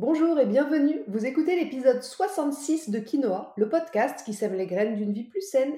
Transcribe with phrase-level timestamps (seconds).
[0.00, 1.02] Bonjour et bienvenue.
[1.08, 5.42] Vous écoutez l'épisode 66 de Quinoa, le podcast qui sème les graines d'une vie plus
[5.42, 5.74] saine.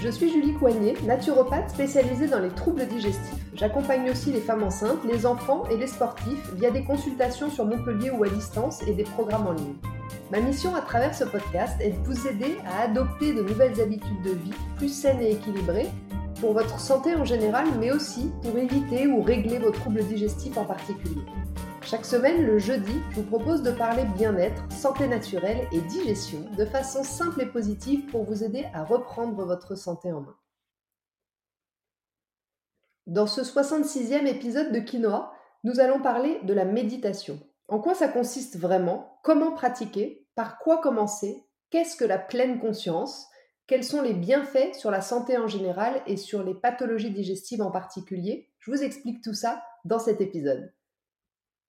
[0.00, 3.46] Je suis Julie Coignet, naturopathe spécialisée dans les troubles digestifs.
[3.54, 8.10] J'accompagne aussi les femmes enceintes, les enfants et les sportifs via des consultations sur Montpellier
[8.10, 9.76] ou à distance et des programmes en ligne.
[10.32, 14.22] Ma mission à travers ce podcast est de vous aider à adopter de nouvelles habitudes
[14.24, 15.90] de vie plus saines et équilibrées
[16.40, 20.64] pour votre santé en général, mais aussi pour éviter ou régler vos troubles digestifs en
[20.64, 21.20] particulier.
[21.82, 26.64] Chaque semaine, le jeudi, je vous propose de parler bien-être, santé naturelle et digestion de
[26.64, 30.36] façon simple et positive pour vous aider à reprendre votre santé en main.
[33.06, 35.32] Dans ce 66e épisode de Quinoa,
[35.64, 37.38] nous allons parler de la méditation.
[37.68, 39.18] En quoi ça consiste vraiment?
[39.22, 40.26] Comment pratiquer?
[40.34, 41.44] Par quoi commencer?
[41.70, 43.26] Qu'est-ce que la pleine conscience?
[43.70, 47.70] Quels sont les bienfaits sur la santé en général et sur les pathologies digestives en
[47.70, 48.50] particulier?
[48.58, 50.74] Je vous explique tout ça dans cet épisode.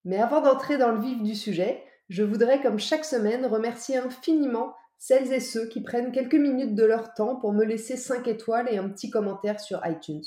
[0.04, 4.74] Mais avant d'entrer dans le vif du sujet, je voudrais, comme chaque semaine, remercier infiniment
[4.98, 8.68] celles et ceux qui prennent quelques minutes de leur temps pour me laisser 5 étoiles
[8.68, 10.24] et un petit commentaire sur iTunes.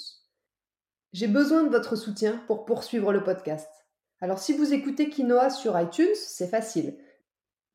[1.11, 3.69] J'ai besoin de votre soutien pour poursuivre le podcast.
[4.21, 6.95] Alors si vous écoutez Quinoa sur iTunes, c'est facile.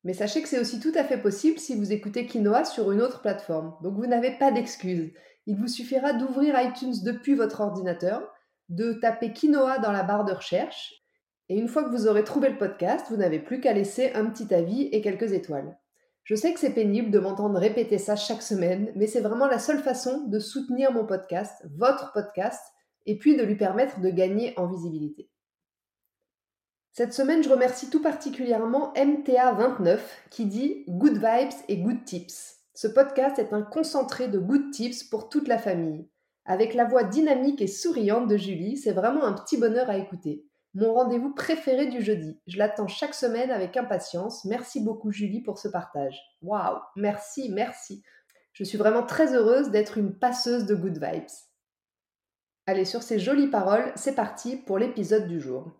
[0.03, 3.01] Mais sachez que c'est aussi tout à fait possible si vous écoutez Quinoa sur une
[3.01, 3.75] autre plateforme.
[3.83, 5.11] Donc vous n'avez pas d'excuses.
[5.45, 8.27] Il vous suffira d'ouvrir iTunes depuis votre ordinateur,
[8.69, 11.01] de taper Quinoa dans la barre de recherche,
[11.49, 14.25] et une fois que vous aurez trouvé le podcast, vous n'avez plus qu'à laisser un
[14.27, 15.77] petit avis et quelques étoiles.
[16.23, 19.59] Je sais que c'est pénible de m'entendre répéter ça chaque semaine, mais c'est vraiment la
[19.59, 22.61] seule façon de soutenir mon podcast, votre podcast,
[23.05, 25.30] et puis de lui permettre de gagner en visibilité.
[26.93, 32.57] Cette semaine, je remercie tout particulièrement MTA29 qui dit Good Vibes et Good Tips.
[32.73, 36.09] Ce podcast est un concentré de good tips pour toute la famille.
[36.43, 40.45] Avec la voix dynamique et souriante de Julie, c'est vraiment un petit bonheur à écouter.
[40.73, 42.37] Mon rendez-vous préféré du jeudi.
[42.47, 44.43] Je l'attends chaque semaine avec impatience.
[44.43, 46.19] Merci beaucoup Julie pour ce partage.
[46.41, 48.03] Waouh, merci, merci.
[48.51, 51.23] Je suis vraiment très heureuse d'être une passeuse de good vibes.
[52.67, 55.71] Allez, sur ces jolies paroles, c'est parti pour l'épisode du jour.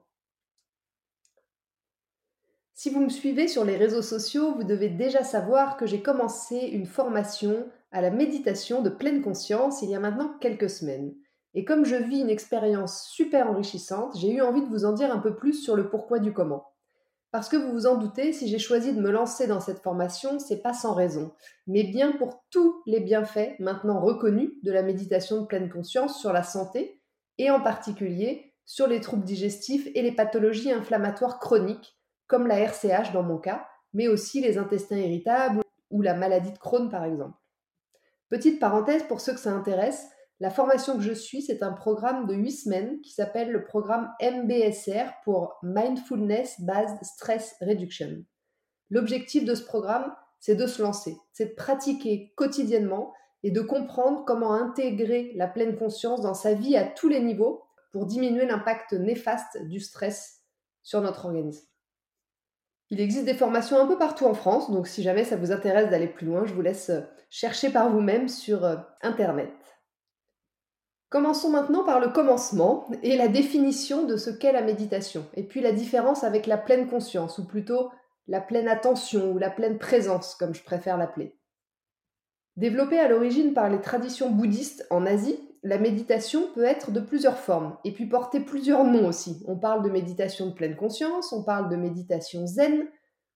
[2.82, 6.58] Si vous me suivez sur les réseaux sociaux, vous devez déjà savoir que j'ai commencé
[6.58, 11.14] une formation à la méditation de pleine conscience il y a maintenant quelques semaines.
[11.54, 15.14] Et comme je vis une expérience super enrichissante, j'ai eu envie de vous en dire
[15.14, 16.74] un peu plus sur le pourquoi du comment.
[17.30, 20.40] Parce que vous vous en doutez, si j'ai choisi de me lancer dans cette formation,
[20.40, 21.34] c'est pas sans raison,
[21.68, 26.34] mais bien pour tous les bienfaits maintenant reconnus de la méditation de pleine conscience sur
[26.34, 27.00] la santé
[27.38, 32.01] et en particulier sur les troubles digestifs et les pathologies inflammatoires chroniques
[32.32, 36.58] comme la RCH dans mon cas, mais aussi les intestins irritables ou la maladie de
[36.58, 37.38] Crohn par exemple.
[38.30, 40.08] Petite parenthèse pour ceux que ça intéresse,
[40.40, 44.10] la formation que je suis, c'est un programme de 8 semaines qui s'appelle le programme
[44.22, 48.24] MBSR pour Mindfulness Based Stress Reduction.
[48.90, 53.14] L'objectif de ce programme, c'est de se lancer, c'est de pratiquer quotidiennement
[53.44, 57.64] et de comprendre comment intégrer la pleine conscience dans sa vie à tous les niveaux
[57.92, 60.42] pour diminuer l'impact néfaste du stress
[60.82, 61.71] sur notre organisme.
[62.92, 65.90] Il existe des formations un peu partout en France, donc si jamais ça vous intéresse
[65.90, 69.54] d'aller plus loin, je vous laisse euh, chercher par vous-même sur euh, Internet.
[71.10, 75.62] Commençons maintenant par le commencement et la définition de ce qu'est la méditation, et puis
[75.62, 77.92] la différence avec la pleine conscience, ou plutôt
[78.28, 81.38] la pleine attention ou la pleine présence, comme je préfère l'appeler.
[82.58, 87.38] Développée à l'origine par les traditions bouddhistes en Asie, la méditation peut être de plusieurs
[87.38, 89.44] formes et puis porter plusieurs noms aussi.
[89.48, 92.88] On parle de méditation de pleine conscience, on parle de méditation zen,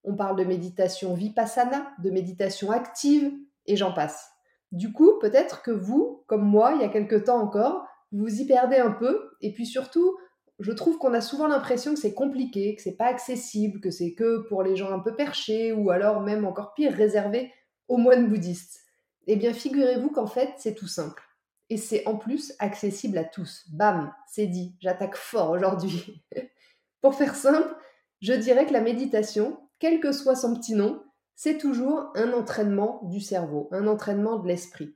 [0.03, 3.31] on parle de méditation vipassana, de méditation active
[3.67, 4.31] et j'en passe.
[4.71, 8.45] Du coup, peut-être que vous, comme moi, il y a quelque temps encore, vous y
[8.47, 10.17] perdez un peu et puis surtout,
[10.59, 14.13] je trouve qu'on a souvent l'impression que c'est compliqué, que c'est pas accessible, que c'est
[14.13, 17.53] que pour les gens un peu perchés ou alors même encore pire réservé
[17.87, 18.79] aux moines bouddhistes.
[19.27, 21.21] Eh bien, figurez-vous qu'en fait, c'est tout simple
[21.69, 23.65] et c'est en plus accessible à tous.
[23.69, 26.23] Bam, c'est dit, j'attaque fort aujourd'hui.
[27.01, 27.75] Pour faire simple,
[28.21, 31.03] je dirais que la méditation, quel que soit son petit nom,
[31.35, 34.95] c'est toujours un entraînement du cerveau, un entraînement de l'esprit.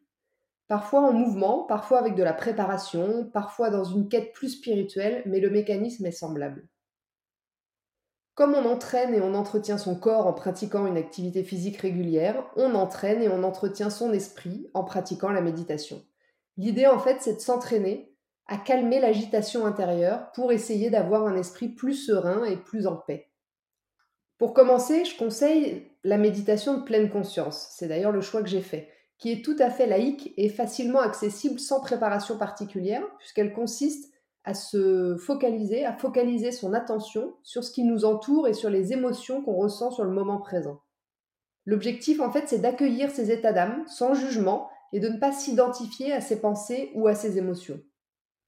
[0.67, 5.39] Parfois en mouvement, parfois avec de la préparation, parfois dans une quête plus spirituelle, mais
[5.39, 6.67] le mécanisme est semblable.
[8.35, 12.73] Comme on entraîne et on entretient son corps en pratiquant une activité physique régulière, on
[12.73, 16.01] entraîne et on entretient son esprit en pratiquant la méditation.
[16.59, 18.13] L'idée, en fait, c'est de s'entraîner
[18.45, 23.29] à calmer l'agitation intérieure pour essayer d'avoir un esprit plus serein et plus en paix.
[24.37, 27.69] Pour commencer, je conseille la méditation de pleine conscience.
[27.77, 30.99] C'est d'ailleurs le choix que j'ai fait, qui est tout à fait laïque et facilement
[30.99, 34.13] accessible sans préparation particulière, puisqu'elle consiste
[34.43, 38.91] à se focaliser, à focaliser son attention sur ce qui nous entoure et sur les
[38.91, 40.81] émotions qu'on ressent sur le moment présent.
[41.65, 46.13] L'objectif, en fait, c'est d'accueillir ces états d'âme sans jugement et de ne pas s'identifier
[46.13, 47.81] à ses pensées ou à ses émotions.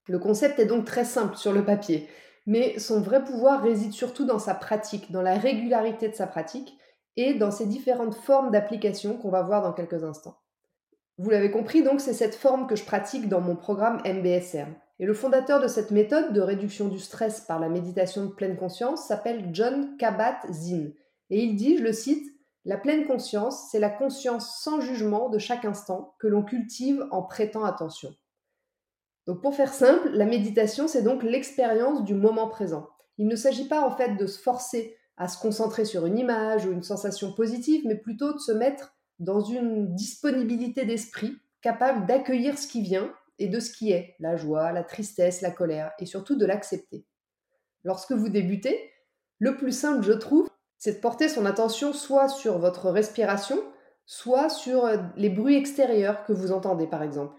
[0.08, 2.08] Le concept est donc très simple sur le papier,
[2.46, 6.76] mais son vrai pouvoir réside surtout dans sa pratique, dans la régularité de sa pratique
[7.16, 10.38] et dans ses différentes formes d'application qu'on va voir dans quelques instants.
[11.18, 14.66] Vous l'avez compris, donc c'est cette forme que je pratique dans mon programme MBSR.
[14.98, 18.56] Et le fondateur de cette méthode de réduction du stress par la méditation de pleine
[18.56, 20.94] conscience s'appelle John Kabat-Zinn.
[21.30, 22.31] Et il dit, je le cite,
[22.64, 27.22] La pleine conscience, c'est la conscience sans jugement de chaque instant que l'on cultive en
[27.22, 28.14] prêtant attention.
[29.26, 32.88] Donc pour faire simple, la méditation, c'est donc l'expérience du moment présent.
[33.18, 36.66] Il ne s'agit pas en fait de se forcer à se concentrer sur une image
[36.66, 42.58] ou une sensation positive, mais plutôt de se mettre dans une disponibilité d'esprit capable d'accueillir
[42.58, 46.06] ce qui vient et de ce qui est, la joie, la tristesse, la colère, et
[46.06, 47.06] surtout de l'accepter.
[47.84, 48.90] Lorsque vous débutez,
[49.38, 50.48] le plus simple, je trouve,
[50.82, 53.56] c'est de porter son attention soit sur votre respiration,
[54.04, 57.38] soit sur euh, les bruits extérieurs que vous entendez, par exemple.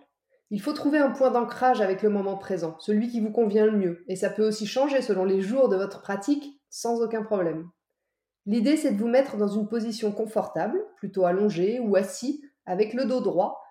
[0.50, 3.78] Il faut trouver un point d'ancrage avec le moment présent, celui qui vous convient le
[3.78, 7.68] mieux, et ça peut aussi changer selon les jours de votre pratique, sans aucun problème.
[8.46, 13.04] L'idée, c'est de vous mettre dans une position confortable, plutôt allongée ou assis, avec le
[13.04, 13.62] dos droit,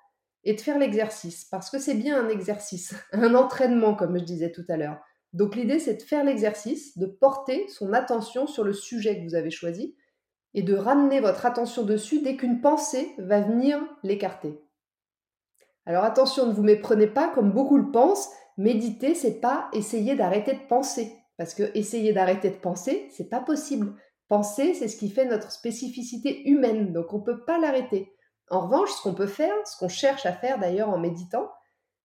[0.44, 4.52] et de faire l'exercice, parce que c'est bien un exercice, un entraînement, comme je disais
[4.52, 5.00] tout à l'heure.
[5.32, 9.34] Donc l'idée, c'est de faire l'exercice, de porter son attention sur le sujet que vous
[9.34, 9.96] avez choisi,
[10.54, 14.60] et de ramener votre attention dessus dès qu'une pensée va venir l'écarter.
[15.86, 20.52] Alors attention, ne vous méprenez pas comme beaucoup le pensent, méditer, c'est pas essayer d'arrêter
[20.52, 21.16] de penser.
[21.38, 23.94] Parce que essayer d'arrêter de penser, c'est pas possible.
[24.28, 28.12] Penser, c'est ce qui fait notre spécificité humaine, donc on ne peut pas l'arrêter.
[28.50, 31.50] En revanche, ce qu'on peut faire, ce qu'on cherche à faire d'ailleurs en méditant,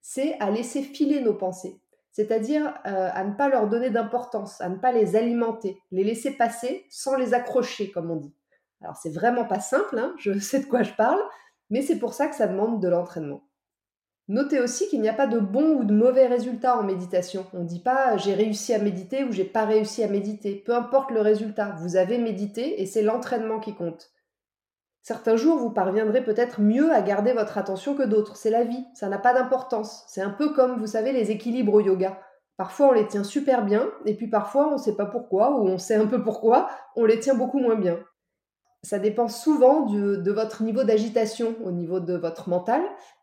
[0.02, 1.82] c'est à laisser filer nos pensées,
[2.18, 6.32] c'est-à-dire euh, à ne pas leur donner d'importance, à ne pas les alimenter, les laisser
[6.32, 8.34] passer sans les accrocher, comme on dit.
[8.82, 11.20] Alors c'est vraiment pas simple, hein, je sais de quoi je parle,
[11.70, 13.44] mais c'est pour ça que ça demande de l'entraînement.
[14.30, 17.46] Notez aussi qu'il n'y a pas de bon ou de mauvais résultats en méditation.
[17.54, 20.56] On ne dit pas j'ai réussi à méditer ou j'ai pas réussi à méditer.
[20.66, 24.10] Peu importe le résultat, vous avez médité et c'est l'entraînement qui compte.
[25.08, 28.36] Certains jours, vous parviendrez peut-être mieux à garder votre attention que d'autres.
[28.36, 30.04] C'est la vie, ça n'a pas d'importance.
[30.10, 32.20] C'est un peu comme, vous savez, les équilibres au yoga.
[32.58, 35.66] Parfois, on les tient super bien, et puis parfois, on ne sait pas pourquoi, ou
[35.66, 36.68] on sait un peu pourquoi,
[36.98, 37.98] on les tient beaucoup moins bien.
[38.84, 42.82] Ça dépend souvent de votre niveau d'agitation au niveau de votre mental,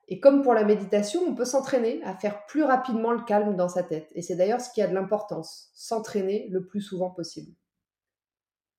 [0.08, 3.69] et comme pour la méditation, on peut s'entraîner à faire plus rapidement le calme dans
[3.69, 4.08] sa tête.
[4.14, 7.52] Et c'est d'ailleurs ce qui a de l'importance, s'entraîner le plus souvent possible.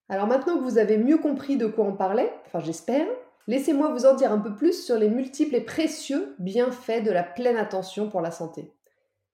[0.07, 3.07] Alors maintenant que vous avez mieux compris de quoi on parlait, enfin j'espère,
[3.47, 7.23] laissez-moi vous en dire un peu plus sur les multiples et précieux bienfaits de la
[7.23, 8.71] pleine attention pour la santé.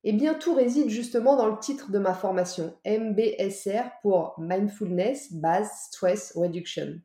[0.03, 5.69] Eh bien, tout réside justement dans le titre de ma formation, MBSR pour Mindfulness Base
[5.87, 6.99] Stress Reduction.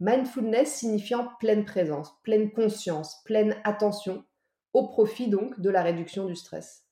[0.00, 4.24] Mindfulness signifiant pleine présence, pleine conscience, pleine attention,
[4.72, 6.86] au profit donc de la réduction du stress.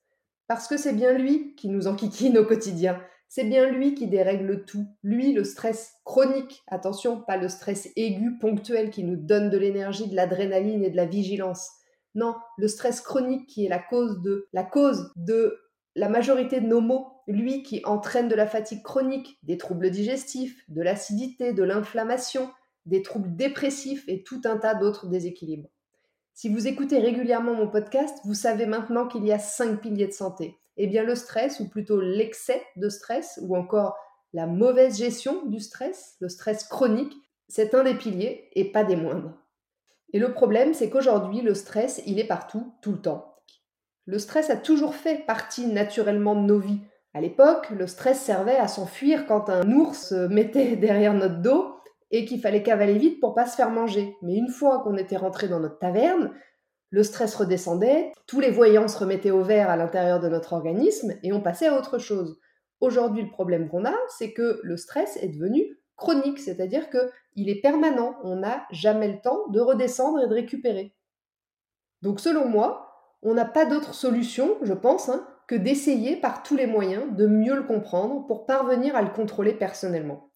[0.47, 4.65] Parce que c'est bien lui qui nous enquiquine au quotidien, c'est bien lui qui dérègle
[4.65, 4.87] tout.
[5.03, 10.09] Lui, le stress chronique, attention, pas le stress aigu, ponctuel qui nous donne de l'énergie,
[10.09, 11.69] de l'adrénaline et de la vigilance.
[12.15, 15.59] Non, le stress chronique qui est la cause de la cause de
[15.95, 20.63] la majorité de nos maux, lui qui entraîne de la fatigue chronique, des troubles digestifs,
[20.67, 22.49] de l'acidité, de l'inflammation,
[22.87, 25.69] des troubles dépressifs et tout un tas d'autres déséquilibres.
[26.33, 30.13] Si vous écoutez régulièrement mon podcast, vous savez maintenant qu'il y a cinq piliers de
[30.13, 30.57] santé.
[30.81, 33.97] Eh bien, le stress, ou plutôt l'excès de stress, ou encore
[34.31, 37.13] la mauvaise gestion du stress, le stress chronique,
[37.49, 39.33] c'est un des piliers et pas des moindres.
[40.13, 43.35] Et le problème, c'est qu'aujourd'hui, le stress, il est partout, tout le temps.
[44.05, 46.79] Le stress a toujours fait partie naturellement de nos vies.
[47.13, 51.75] À l'époque, le stress servait à s'enfuir quand un ours se mettait derrière notre dos
[52.11, 54.15] et qu'il fallait cavaler vite pour pas se faire manger.
[54.21, 56.31] Mais une fois qu'on était rentré dans notre taverne,
[56.89, 61.13] le stress redescendait, tous les voyants se remettaient au vert à l'intérieur de notre organisme
[61.23, 62.39] et on passait à autre chose.
[62.81, 67.49] Aujourd'hui, le problème qu'on a, c'est que le stress est devenu chronique, c'est-à-dire que il
[67.49, 70.95] est permanent, on n'a jamais le temps de redescendre et de récupérer.
[72.01, 72.89] Donc selon moi,
[73.21, 77.27] on n'a pas d'autre solution, je pense, hein, que d'essayer par tous les moyens de
[77.27, 80.29] mieux le comprendre pour parvenir à le contrôler personnellement.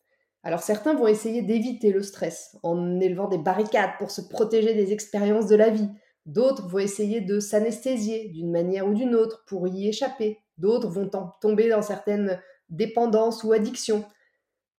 [0.43, 4.91] Alors certains vont essayer d'éviter le stress en élevant des barricades pour se protéger des
[4.91, 5.89] expériences de la vie.
[6.25, 10.39] D'autres vont essayer de s'anesthésier d'une manière ou d'une autre pour y échapper.
[10.57, 11.09] D'autres vont
[11.41, 14.05] tomber dans certaines dépendances ou addictions.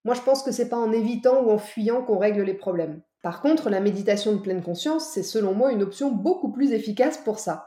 [0.04, 3.02] Moi, je pense que c'est pas en évitant ou en fuyant qu'on règle les problèmes.
[3.22, 7.18] Par contre, la méditation de pleine conscience, c'est selon moi une option beaucoup plus efficace
[7.18, 7.66] pour ça.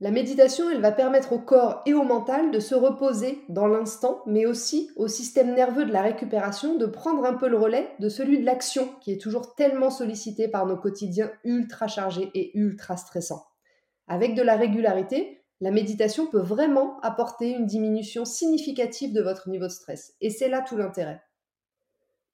[0.00, 4.22] La méditation, elle va permettre au corps et au mental de se reposer dans l'instant,
[4.26, 8.08] mais aussi au système nerveux de la récupération de prendre un peu le relais de
[8.08, 12.96] celui de l'action, qui est toujours tellement sollicité par nos quotidiens ultra chargés et ultra
[12.96, 13.46] stressants.
[14.08, 19.66] Avec de la régularité, la méditation peut vraiment apporter une diminution significative de votre niveau
[19.66, 20.14] de stress.
[20.20, 21.22] Et c'est là tout l'intérêt.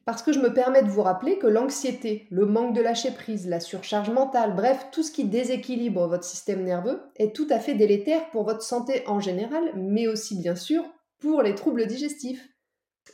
[0.06, 3.48] Parce que je me permets de vous rappeler que l'anxiété, le manque de lâcher prise,
[3.48, 7.74] la surcharge mentale, bref, tout ce qui déséquilibre votre système nerveux est tout à fait
[7.74, 10.84] délétère pour votre santé en général, mais aussi bien sûr
[11.18, 12.48] pour les troubles digestifs.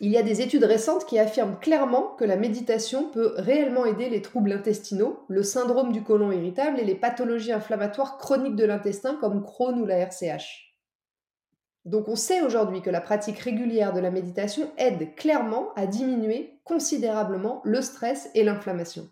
[0.01, 4.11] Il y a des études récentes qui affirment clairement que la méditation peut réellement aider
[4.11, 9.17] les troubles intestinaux, le syndrome du côlon irritable et les pathologies inflammatoires chroniques de l'intestin
[9.17, 10.66] comme Crohn ou la RCH.
[11.87, 16.61] Donc on sait aujourd'hui que la pratique régulière de la méditation aide clairement à diminuer
[16.65, 19.09] considérablement le stress et l'inflammation.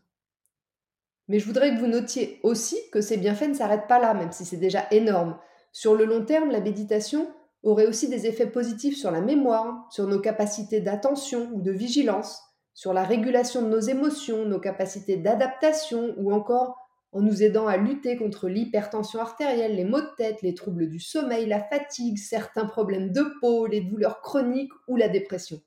[1.29, 4.33] Mais je voudrais que vous notiez aussi que ces bienfaits ne s'arrêtent pas là, même
[4.33, 5.39] si c'est déjà énorme.
[5.71, 10.07] Sur le long terme, la méditation aurait aussi des effets positifs sur la mémoire, sur
[10.09, 12.43] nos capacités d'attention ou de vigilance,
[12.75, 16.84] sur la régulation de nos émotions, nos capacités d'adaptation ou encore
[17.15, 20.99] en nous aidant à lutter contre l'hypertension artérielle, les maux de tête, les troubles du
[20.99, 25.61] sommeil, la fatigue, certains problèmes de peau, les douleurs chroniques ou la dépression.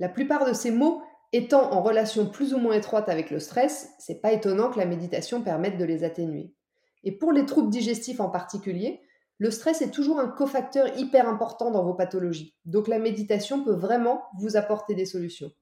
[0.00, 1.00] La plupart de ces maux
[1.32, 4.84] étant en relation plus ou moins étroite avec le stress, c'est pas étonnant que la
[4.84, 6.52] méditation permette de les atténuer.
[7.04, 9.00] Et pour les troubles digestifs en particulier,
[9.38, 12.56] le stress est toujours un cofacteur hyper important dans vos pathologies.
[12.64, 15.52] Donc la méditation peut vraiment vous apporter des solutions.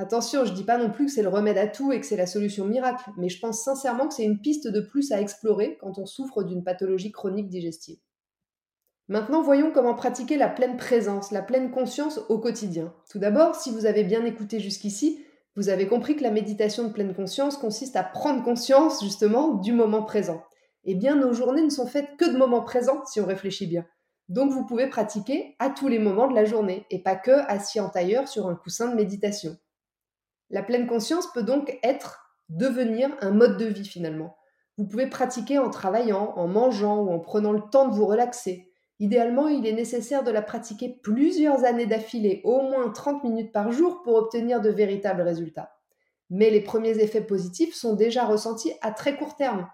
[0.00, 2.16] Attention, je dis pas non plus que c'est le remède à tout et que c'est
[2.16, 5.76] la solution miracle, mais je pense sincèrement que c'est une piste de plus à explorer
[5.78, 7.98] quand on souffre d'une pathologie chronique digestive.
[9.08, 12.94] Maintenant, voyons comment pratiquer la pleine présence, la pleine conscience au quotidien.
[13.10, 15.22] Tout d'abord, si vous avez bien écouté jusqu'ici,
[15.54, 19.74] vous avez compris que la méditation de pleine conscience consiste à prendre conscience justement du
[19.74, 20.42] moment présent.
[20.84, 23.84] Eh bien, nos journées ne sont faites que de moments présents si on réfléchit bien.
[24.30, 27.80] Donc, vous pouvez pratiquer à tous les moments de la journée et pas que assis
[27.80, 29.58] en tailleur sur un coussin de méditation.
[30.50, 34.36] La pleine conscience peut donc être, devenir un mode de vie finalement.
[34.76, 38.72] Vous pouvez pratiquer en travaillant, en mangeant ou en prenant le temps de vous relaxer.
[38.98, 43.72] Idéalement, il est nécessaire de la pratiquer plusieurs années d'affilée, au moins 30 minutes par
[43.72, 45.72] jour pour obtenir de véritables résultats.
[46.28, 49.68] Mais les premiers effets positifs sont déjà ressentis à très court terme.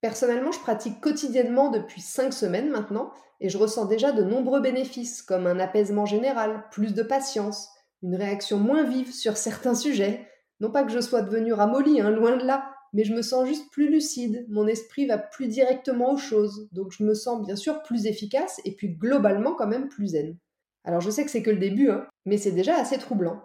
[0.00, 5.22] Personnellement, je pratique quotidiennement depuis 5 semaines maintenant et je ressens déjà de nombreux bénéfices
[5.22, 7.70] comme un apaisement général, plus de patience,
[8.02, 10.26] une réaction moins vive sur certains sujets.
[10.60, 13.46] Non pas que je sois devenue ramollie, hein, loin de là, mais je me sens
[13.46, 17.56] juste plus lucide, mon esprit va plus directement aux choses, donc je me sens bien
[17.56, 20.36] sûr plus efficace et puis globalement quand même plus zen.
[20.84, 23.42] Alors je sais que c'est que le début, hein, mais c'est déjà assez troublant.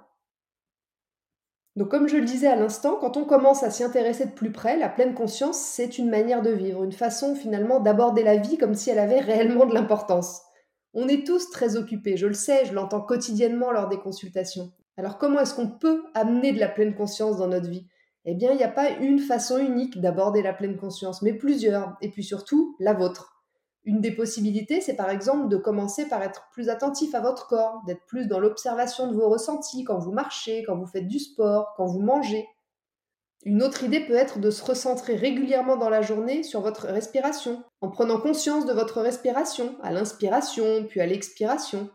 [1.75, 4.51] Donc comme je le disais à l'instant, quand on commence à s'y intéresser de plus
[4.51, 8.57] près, la pleine conscience, c'est une manière de vivre, une façon finalement d'aborder la vie
[8.57, 10.41] comme si elle avait réellement de l'importance.
[10.93, 14.71] On est tous très occupés, je le sais, je l'entends quotidiennement lors des consultations.
[14.95, 17.87] Alors comment est-ce qu'on peut amener de la pleine conscience dans notre vie?
[18.25, 21.97] Eh bien, il n'y a pas une façon unique d'aborder la pleine conscience, mais plusieurs,
[22.01, 23.43] et puis surtout la vôtre.
[23.85, 27.81] Une des possibilités, c'est par exemple de commencer par être plus attentif à votre corps,
[27.85, 31.73] d'être plus dans l'observation de vos ressentis quand vous marchez, quand vous faites du sport,
[31.75, 32.47] quand vous mangez.
[33.45, 37.61] Une autre idée peut être de se recentrer régulièrement dans la journée sur votre respiration,
[37.81, 41.89] en prenant conscience de votre respiration, à l'inspiration, puis à l'expiration.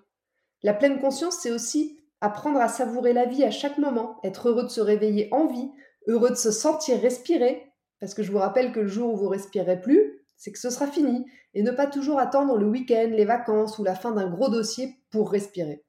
[0.63, 4.65] La pleine conscience, c'est aussi apprendre à savourer la vie à chaque moment, être heureux
[4.65, 5.71] de se réveiller en vie,
[6.07, 9.29] heureux de se sentir respirer, parce que je vous rappelle que le jour où vous
[9.29, 11.25] respirez plus, c'est que ce sera fini,
[11.55, 14.97] et ne pas toujours attendre le week-end, les vacances ou la fin d'un gros dossier
[15.11, 15.83] pour respirer.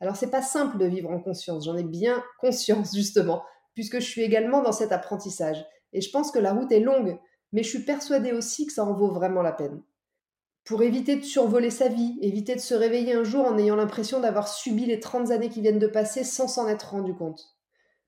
[0.00, 3.42] Alors c'est pas simple de vivre en conscience, j'en ai bien conscience justement,
[3.78, 5.64] puisque je suis également dans cet apprentissage.
[5.92, 7.16] Et je pense que la route est longue,
[7.52, 9.80] mais je suis persuadée aussi que ça en vaut vraiment la peine.
[10.64, 14.18] Pour éviter de survoler sa vie, éviter de se réveiller un jour en ayant l'impression
[14.18, 17.56] d'avoir subi les 30 années qui viennent de passer sans s'en être rendu compte.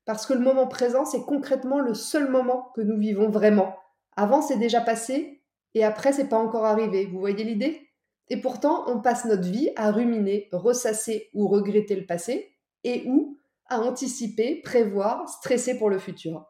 [0.07, 3.77] Parce que le moment présent, c'est concrètement le seul moment que nous vivons vraiment.
[4.17, 5.41] Avant, c'est déjà passé,
[5.75, 7.07] et après, c'est pas encore arrivé.
[7.07, 7.81] Vous voyez l'idée?
[8.27, 13.37] Et pourtant, on passe notre vie à ruminer, ressasser ou regretter le passé, et ou
[13.71, 16.47] à anticiper, prévoir, stresser pour le futur.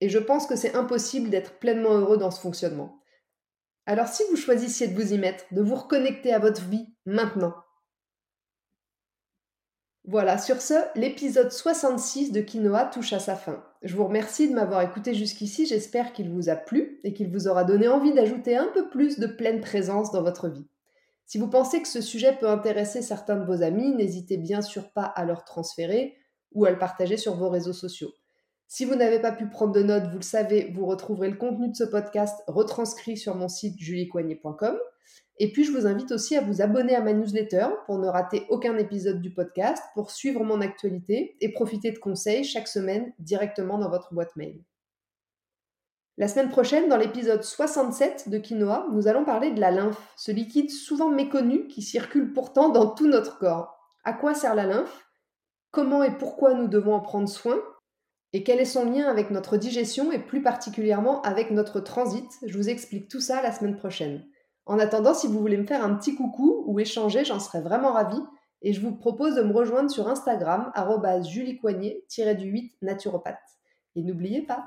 [0.00, 3.02] Et je pense que c'est impossible d'être pleinement heureux dans ce fonctionnement.
[3.86, 7.54] Alors si vous choisissiez de vous y mettre, de vous reconnecter à votre vie maintenant.
[10.04, 13.62] Voilà, sur ce, l'épisode 66 de Quinoa touche à sa fin.
[13.82, 17.48] Je vous remercie de m'avoir écouté jusqu'ici, j'espère qu'il vous a plu et qu'il vous
[17.48, 20.66] aura donné envie d'ajouter un peu plus de pleine présence dans votre vie.
[21.30, 24.90] Si vous pensez que ce sujet peut intéresser certains de vos amis, n'hésitez bien sûr
[24.90, 26.16] pas à leur transférer
[26.50, 28.10] ou à le partager sur vos réseaux sociaux.
[28.66, 31.68] Si vous n'avez pas pu prendre de notes, vous le savez, vous retrouverez le contenu
[31.68, 34.76] de ce podcast retranscrit sur mon site juliecoignet.com.
[35.38, 38.44] Et puis, je vous invite aussi à vous abonner à ma newsletter pour ne rater
[38.48, 43.78] aucun épisode du podcast, pour suivre mon actualité et profiter de conseils chaque semaine directement
[43.78, 44.64] dans votre boîte mail.
[46.18, 50.32] La semaine prochaine, dans l'épisode 67 de Quinoa, nous allons parler de la lymphe, ce
[50.32, 53.78] liquide souvent méconnu qui circule pourtant dans tout notre corps.
[54.04, 55.06] À quoi sert la lymphe?
[55.70, 57.56] Comment et pourquoi nous devons en prendre soin?
[58.32, 62.28] Et quel est son lien avec notre digestion et plus particulièrement avec notre transit?
[62.44, 64.24] Je vous explique tout ça la semaine prochaine.
[64.66, 67.92] En attendant, si vous voulez me faire un petit coucou ou échanger, j'en serais vraiment
[67.92, 68.22] ravie.
[68.62, 70.70] Et je vous propose de me rejoindre sur Instagram,
[71.24, 73.38] juliecoignet-du8 naturopathe.
[73.96, 74.66] Et n'oubliez pas,